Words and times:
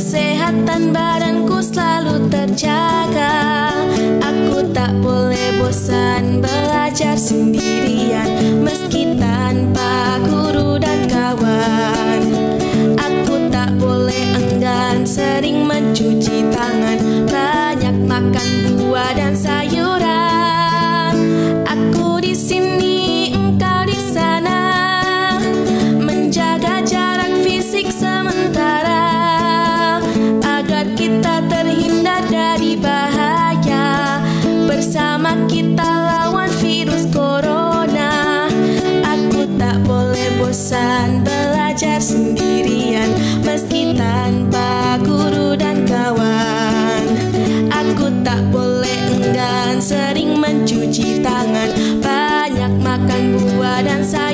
Kesehatan 0.00 0.96
badanku 0.96 1.60
selalu 1.60 2.24
terjaga. 2.32 3.68
Aku 4.24 4.72
tak 4.72 4.96
boleh 5.04 5.60
bosan 5.60 6.40
belajar 6.40 7.20
sendirian 7.20 8.64
Meski 8.64 9.20
tanpa 9.20 10.16
guru 10.24 10.80
dan 10.80 11.04
kawan. 11.04 12.20
Aku 12.96 13.52
tak 13.52 13.76
boleh 13.76 14.24
enggan 14.40 15.04
sering 15.04 15.68
mencuci 15.68 16.48
tangan. 16.48 17.28
Banyak 17.28 17.96
makan 18.08 18.48
buah 18.80 19.12
dan 19.12 19.36
sayuran 19.36 19.59
bosan 40.60 41.22
belajar 41.22 42.02
sendirian. 42.02 43.14
Meski 43.46 43.94
tanpa 43.94 44.98
guru 44.98 45.54
dan 45.54 45.86
kawan 45.86 47.06
aku 47.70 48.10
tak 48.26 48.42
boleh 48.50 48.98
enggan 49.14 49.78
sering 49.78 50.42
mencuci 50.42 51.22
tangan. 51.22 51.70
Banyak 52.02 52.82
makan 52.82 53.22
buah 53.38 53.86
dan 53.86 54.02
sayuran 54.02 54.29